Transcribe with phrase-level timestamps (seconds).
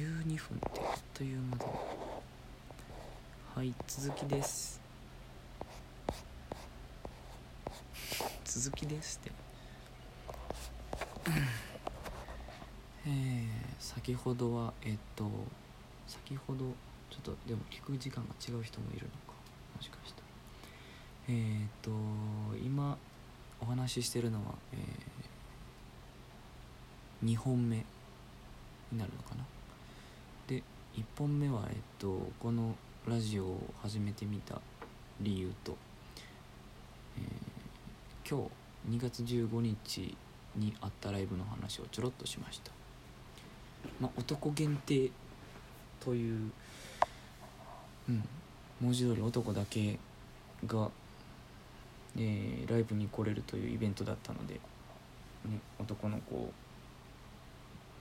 [0.00, 1.66] 12分ってあっという間だ
[3.54, 4.80] はい続きです。
[8.44, 9.32] 続きですって。
[13.06, 13.48] えー、
[13.78, 15.28] 先ほどはえっと
[16.06, 16.64] 先ほど
[17.10, 19.34] ちょっとでも聞く時間が違う人もいるのか。
[19.76, 20.26] もしかしたら
[21.28, 21.90] えー、っと
[22.64, 22.96] 今
[23.60, 27.84] お話ししてるのは、えー、2本目
[28.90, 29.44] になるのかな。
[30.96, 32.74] 1本目はえっとこの
[33.08, 34.60] ラジオを始めてみた
[35.20, 35.76] 理由と、
[37.16, 38.48] えー、今
[38.88, 40.16] 日2月15日
[40.56, 42.72] にあったライブの話をちょろっとしました。
[44.00, 45.10] まあ男限定
[46.00, 46.50] という
[48.08, 48.24] うん
[48.80, 49.98] 文字通り男だけ
[50.66, 50.90] が、
[52.16, 54.60] えー、ライブに来れるというイベントだったので、ね、
[55.78, 56.50] 男の子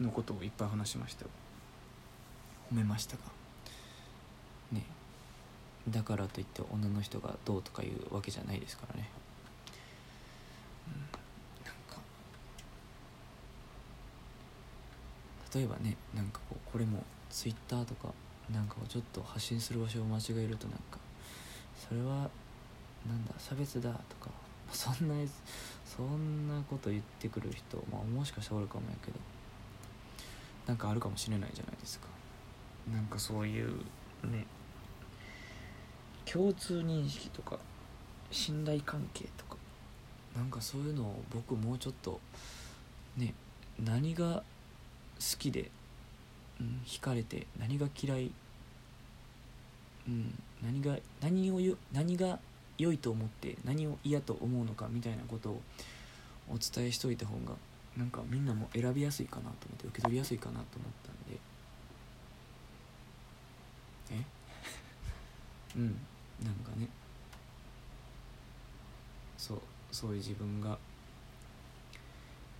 [0.00, 1.26] のことをいっぱい話しました。
[2.72, 3.22] 褒めましたが
[4.72, 4.84] ね。
[5.88, 9.08] だからといって女の人がどうとかいうわけじゃないですからね、
[10.88, 10.94] うん、
[11.66, 12.00] なんか。
[15.54, 18.08] 例えばねなんかこうこれもツイッターとか
[18.50, 20.98] なんかちょっと発信する場所を間違えるとなんか
[21.88, 22.30] それは
[23.06, 24.30] なんだ差別だとか
[24.72, 25.14] そんな
[25.84, 29.18] そんなこと言ってくる人まあもしかしたらおるかもやけど
[30.66, 32.06] なんかあるかもしれないじゃないですか
[32.90, 33.68] なんかそういう
[34.24, 34.46] ね
[36.24, 37.58] 共通認識とか
[38.30, 39.52] 信頼関係とか。
[40.36, 42.20] なんかそういうのを僕もうちょっと
[43.16, 43.34] ね
[43.82, 44.42] 何が好
[45.38, 45.70] きで、
[46.60, 48.30] うん、惹かれて何が嫌い、
[50.08, 52.38] うん、何が何を何が
[52.78, 55.60] 良いと思って何を嫌と思うのかみたいなことを
[56.50, 57.54] お伝えしといた方が
[57.96, 61.38] なんかみんなも選びやすいかなと思って受け取りやすいかなと思ったんで
[64.12, 64.24] え
[65.76, 65.98] うん。
[66.44, 66.88] なんかね。
[69.38, 69.60] そう
[69.90, 70.78] そういう自分が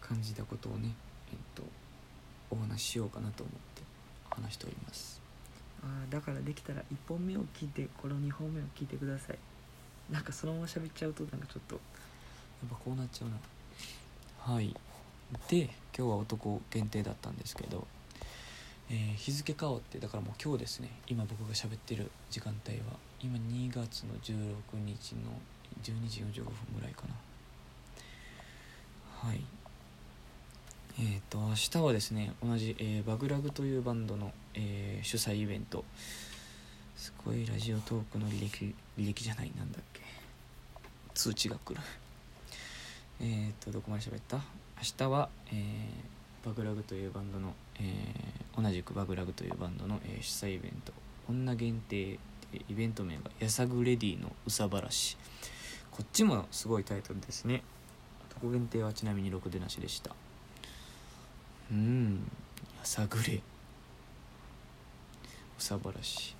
[0.00, 0.94] 感じたことをね
[1.30, 1.62] えっと
[2.50, 3.82] お話ししようかなと思って
[4.30, 5.20] 話しております。
[5.82, 9.38] あだからできたら1本目を聞いてこの2本目を聞いてください。
[10.10, 11.74] なんかそのまま喋っちゃうとなんかちょっと。
[11.74, 11.80] や
[12.66, 14.74] っぱこうなっちゃうなはい。
[15.48, 15.64] で
[15.96, 17.86] 今日は男限定だったんですけど、
[18.90, 20.90] えー、日付変わってだからもう今日ですね。
[21.06, 22.84] 今僕が喋ってる時間帯は。
[23.22, 24.34] 今2月の16
[24.84, 25.20] 日の
[25.82, 27.14] 12時45分ぐらいかな。
[29.28, 29.40] はい。
[30.98, 35.84] えっ、ー、と明日はですね同じ、えー、バグラグというバンドの、えー、主催イベント。
[36.96, 40.00] すごいラジオトークの履歴履歴じゃないなんだっけ。
[41.14, 41.80] 通知が来る。
[43.20, 44.38] えっとどこまで喋った？
[44.38, 44.42] 明
[44.96, 50.92] 日は、えー、バグラグというバンドの、えー、同じくバグラグというバンドの、えー、主催イベント。
[51.28, 52.18] 女限定
[52.68, 55.16] イベント名が「やさぐレディのうさばらし」
[55.92, 57.62] こっちもすごいタイトルですね。
[58.30, 60.14] 男限定はちなみにろくでなしでした。
[61.70, 62.30] うん
[62.78, 63.34] やさぐれ。
[63.34, 63.40] う
[65.62, 66.34] さばらし。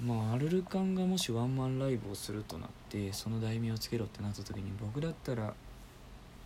[0.00, 5.54] まあアルルカンがもしワンマンライブをするとなってその題名をつけろってなった時に僕だったら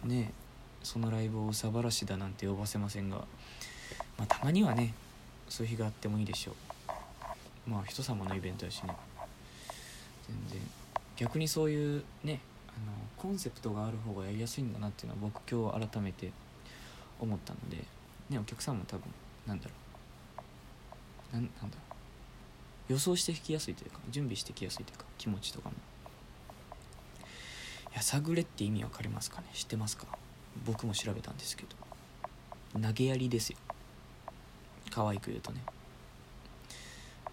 [0.05, 0.46] ねえ
[0.87, 3.17] そのライブをうさばらしだなんて呼ばせませんが、
[4.17, 4.95] まあ、たまにはね
[5.49, 7.71] そういう日があってもいいでしょう。
[7.71, 8.95] まあ人様のイベントやしね。
[10.29, 10.61] 全然。
[11.17, 12.39] 逆にそういうね
[12.69, 16.31] あのコンセプトがある方がやりやすいんだなっていうのは僕今日改めて
[17.21, 17.79] 思ったので、
[18.31, 19.03] ね、お客さんも多分
[19.45, 19.73] なんだろ
[21.33, 21.35] う。
[21.35, 21.97] なんなんだろ
[22.89, 22.93] う。
[22.93, 25.75] 予想して弾きやすいというか準備してきやすいというか気持ちとかも。
[27.93, 29.49] やさぐれって意味わかりますかね？
[29.53, 30.07] 知ってますか？
[30.65, 33.59] 僕も調べたんですけど投げやりですよ。
[34.91, 35.63] 可愛く言うとね。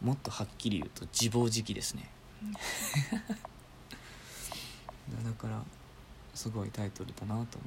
[0.01, 2.09] もっとはっきり言うと自暴自棄ですね。
[5.23, 5.63] だから
[6.33, 7.57] すごいタイトルだなと思って。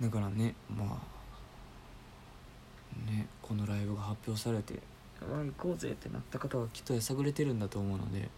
[0.00, 0.86] だからねまあ
[3.10, 4.80] ねこのライブが発表されて
[5.20, 8.30] あ行こうぜってなった方はきっとやさぐれてるんだと思うので、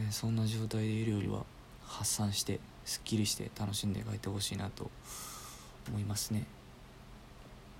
[0.00, 1.44] えそんな状態でいるよりは
[1.84, 4.90] 発散してすっきりして楽しんで帰ってほしいなと
[5.88, 6.46] 思いますね、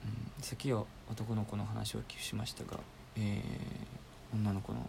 [0.04, 2.78] うん、さっきは男の子の話をしましたが、
[3.16, 3.42] えー、
[4.36, 4.86] 女の子の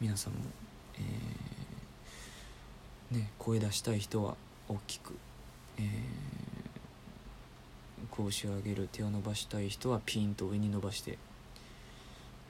[0.00, 0.40] 皆さんも、
[0.98, 4.36] えー、ね、声出したい人は
[4.68, 5.16] 大きく、
[5.78, 5.84] えー、
[8.30, 11.16] 拳を上げる手を伸ばしたい人はピンと上に伸ばして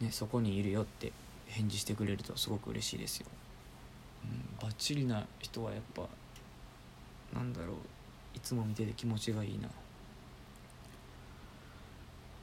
[0.01, 1.13] ね、そこにいるよって
[1.47, 3.27] 返事してくれるとすごく嬉しいですよ。
[4.25, 6.03] うん、バッチリな人はやっぱ
[7.37, 7.77] なんだろう。
[8.35, 9.69] いつも見てて気持ちがいいな。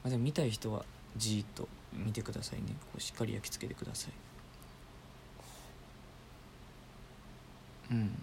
[0.04, 0.84] あ、でも見たい人は
[1.16, 2.76] じーっと見てくださいね。
[2.80, 4.12] こうしっかり焼き付けてください。
[7.90, 8.22] うん。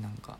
[0.00, 0.38] なんか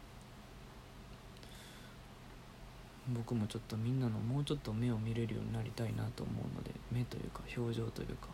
[3.09, 8.29] 僕もちょっとみんなのもうちょっと目を見れるようになりたいなと思うので目というか表情というか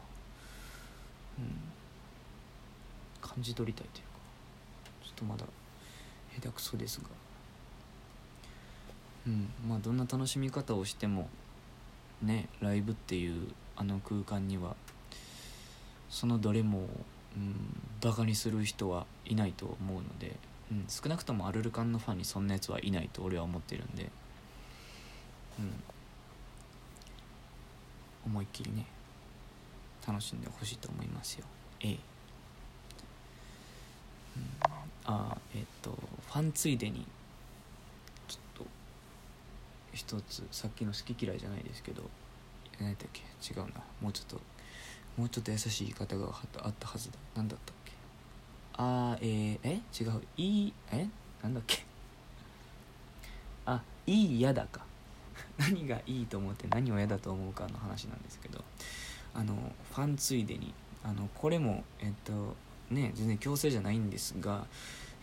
[1.38, 1.58] うん。
[3.20, 4.10] 感じ取りたいというか
[5.02, 5.44] ちょっとまだ
[6.36, 7.27] 下手くそですが。
[9.28, 9.48] うん。
[9.68, 11.28] まあどんな楽しみ方をしても
[12.22, 14.74] ねライブっていうあの空間には
[16.08, 16.88] そのどれも、
[17.36, 20.36] うん、バカにする人はいないと思うので、
[20.72, 24.10] うん、少なくともアルルカンのファンにそんなやつはいないと俺は思ってるんで、
[25.58, 25.82] うん、
[28.26, 28.86] 思いっきりね
[30.06, 31.44] 楽しんでほしいと思いますよ。
[31.80, 32.00] ええ、うん、
[35.04, 37.06] あえっ、とファンついでに
[39.98, 42.02] 一つさっきの好き嫌いじゃないですけど
[42.80, 43.22] 何だっけ？
[43.52, 43.82] 違うな。
[44.00, 44.40] もうちょっと
[45.16, 46.26] もうちょっと優しい言い方が
[46.62, 47.18] あったはずだ。
[47.34, 47.92] 何だったっけ？
[48.74, 50.04] あーえー、え？
[50.04, 50.22] 違う。
[50.36, 51.08] いいえ？
[51.42, 51.84] なんだっけ？
[53.66, 54.86] あいい嫌だか。
[55.58, 58.62] 何がいいと思って何を嫌だと思うかの話なんですけど
[59.34, 59.54] あの
[59.92, 60.72] ファンついでに
[61.04, 62.54] あのこれもえっと
[62.90, 64.66] ね全然強制じゃないんですが、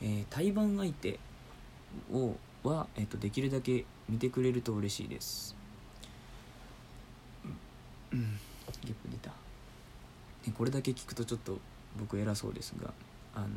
[0.01, 1.19] えー、対バン相手
[2.11, 5.55] をは、えっと、できるだけ見てくれると嬉しいです。
[8.11, 8.39] うん。
[8.83, 11.59] ゲップ出た、ね、これだけ聞くとちょっと
[11.99, 12.93] 僕偉そうですが
[13.33, 13.47] あの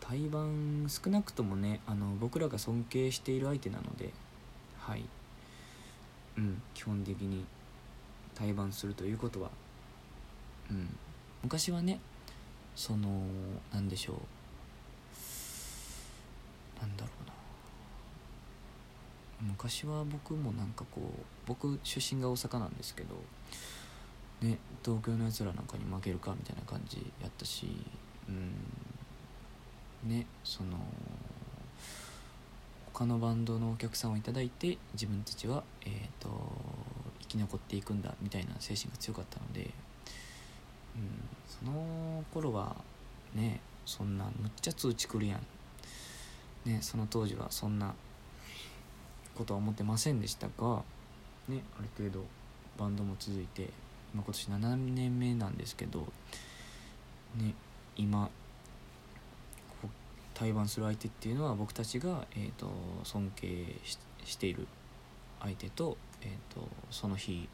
[0.00, 4.12] 対バン少なくともねあの僕らが尊敬している相手なので
[4.78, 5.04] はい。
[6.36, 6.62] うん。
[6.74, 7.44] 基本的に
[8.34, 9.50] 対バンするということは。
[10.70, 10.96] うん。
[11.42, 12.00] 昔はね
[12.74, 13.22] その
[13.72, 14.16] 何でしょう
[16.80, 17.32] なんだろうな
[19.40, 23.14] 昔は僕もなんかこう僕出身が大阪なんですけど
[24.42, 27.66] ね東京のやつらなんかに負けるかみたいな感じやったし
[28.28, 30.78] うんねその
[32.92, 36.28] 他のバンドのお客さんを頂いて自分たちは、えーと、
[37.20, 39.70] 生き残っていくんだみたいな精神が強かったので、
[40.96, 42.76] うん、その頃は
[43.34, 47.94] ねそんなむっちゃ通知来るやん、ね、その当時はそんな
[49.40, 50.82] ことは思ってませんでしたが、
[51.48, 52.26] ね、ある程度
[52.78, 53.70] バンドも続いて
[54.12, 56.00] 今年7年目なんですけど、
[57.36, 57.54] ね、
[57.96, 58.28] 今
[60.34, 62.66] 対バンする相手っていうのは僕たちが、えーと、
[63.04, 63.76] 尊敬
[64.24, 64.66] している
[65.40, 67.48] 相手と,、えーと、その日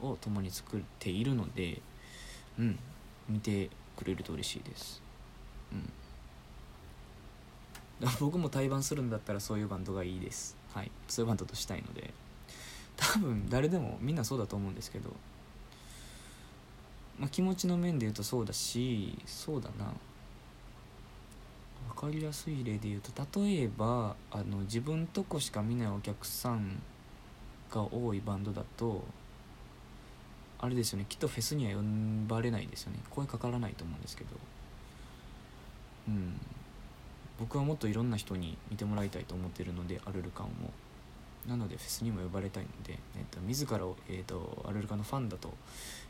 [0.00, 1.82] を共に作っているので、
[2.58, 2.78] うん、
[3.28, 5.02] 見てくれると嬉しいです。
[5.72, 5.92] うん
[8.20, 12.12] 僕も対バンするんだったらそういうバンドがいいですはいそういうバンドとしたいので
[12.96, 15.10] 多分誰でもみんなそうだと思うんですけど
[17.18, 19.86] まあ、気持ちの面で言うとそうだしそうだな。
[21.94, 26.82] 分かりやすい例で言うと例えばあの自分とこしか見ないお客さん
[27.70, 29.02] が多いバンドだと
[30.58, 31.82] あれですよねきっとフェスには呼
[32.28, 32.98] ばれないですよね。
[33.08, 34.30] 声かからないと思うんですけど。
[36.08, 36.38] うん。
[37.38, 40.50] 僕はもっといろんな人に見てもらいたいと思ってるのでアルルカンを。
[41.48, 45.54] なのでフェスにも呼ばれたいので、えーと、自らを、えーと、アルルカンのファンだと、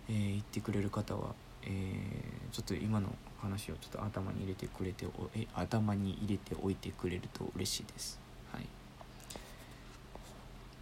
[0.08, 8.18] えー、言ってくれる方は、えー、ちょっと今の話をちょっと頭に入れてくれておえ頭に入れておいてくれると嬉しいです。
[8.50, 8.66] はい、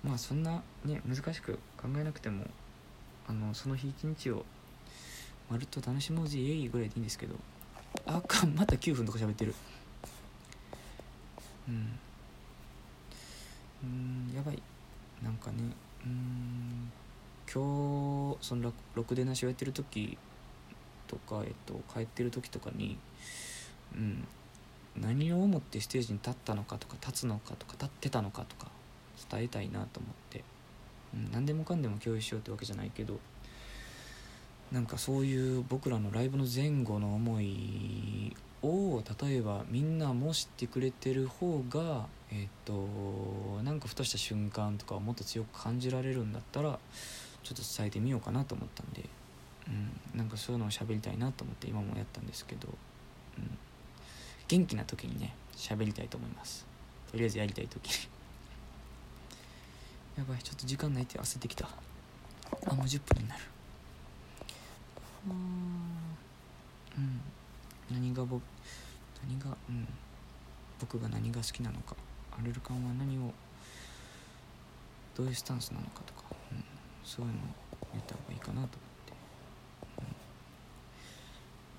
[0.04, 2.44] まあそんなね難しく考えなくても
[3.28, 4.44] あのその日一日を
[5.50, 7.34] まるっと楽しもうぜイエイぐらいでいいんですけど
[8.06, 9.54] あかんまた9分とか喋ってる。
[11.68, 11.72] う
[13.86, 14.32] ん。
[14.34, 14.62] やばい。
[15.22, 15.56] なんかね。
[16.04, 16.90] うん。
[17.52, 20.18] 今日そのろくでなしをやってる時
[21.06, 22.98] とか、えっと、帰ってる時とかに、
[23.94, 24.26] うん、
[24.96, 28.70] 何を思ってステージに立ったのかとか立つのかとか立ってたのかとか
[29.30, 30.42] 伝えたいなと思って、
[31.14, 33.18] うん、何でもかんでも共有しようってわけじゃないけど
[34.72, 42.72] なんかそういう僕らのライブの前後の思いを例えばみんなも知ってくれてる方がえっ、と
[43.62, 46.80] なんかふとした瞬間とかをもっと強く感じられるんだったら
[47.44, 49.04] ちょっと伝えてみようかなと思ったんで、
[49.68, 52.68] うん、なんかそういうのを喋りたいなと思って今もやったんですけど、
[53.38, 53.58] うん、
[54.48, 56.66] 元気な時にね喋りたいと思います。
[57.12, 58.08] とりあえずやりたい時に。
[60.18, 61.68] やばいちょっと時間ないって焦ってきた。
[62.66, 63.42] あもう10分になる。
[65.28, 65.30] う
[67.00, 67.20] ん
[67.90, 68.42] 何が僕
[69.26, 69.86] 何がうん。
[70.80, 71.96] 僕が何が好きなのか。
[72.38, 73.32] アレルカンは何を
[75.16, 76.64] どういうスタンスなのかとか、うん、
[77.04, 77.42] そういうのを
[77.92, 78.76] 言った方がいいかなと思って、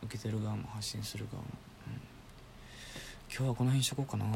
[0.01, 1.49] うん、受けてる側も発信する側も、
[1.87, 1.93] うん、
[3.29, 4.33] 今日はこの辺にしとこうかな、うん、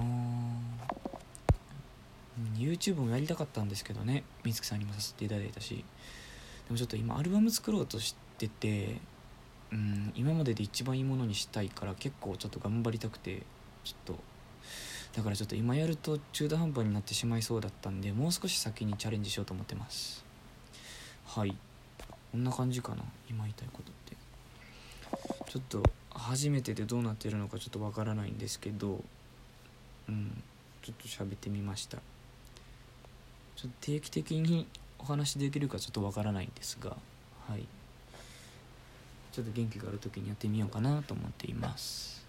[2.57, 4.23] YouTube もやりたかったんですけどね。
[4.43, 5.85] 美月さんにもさせていただいたし。
[6.67, 8.97] でもちょっと今アルバム作ろうとしてて
[9.71, 13.43] うん今までで一番いいものにしたいから結構ちょっと頑張りたくて
[13.83, 14.19] ちょっと
[15.15, 20.23] だからちょっと今やると中途半端になってしまいそうだったんでもう少し先にチャレンジしようと思ってます。
[21.25, 21.55] はい。
[22.31, 24.17] こんな感じかな今言いたいことって。
[25.49, 29.03] ちょっと初めてでどうなってるのかちょっとわからないんですけど
[30.07, 30.43] うん
[30.83, 31.97] ちょっと喋ってみました。
[33.55, 34.67] ちょっと定期的に
[34.99, 36.95] お話できるかちょっとわからないんですが
[37.47, 37.65] はい。
[39.39, 42.27] ちょっと元気がある時にやってみようかなと思っています。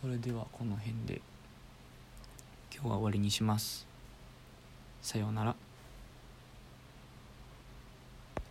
[0.00, 1.20] それではこの辺で
[2.72, 3.86] 今日は終わりにします。
[5.02, 5.65] さようなら。